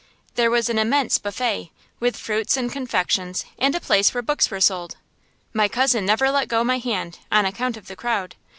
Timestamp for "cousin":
5.67-6.07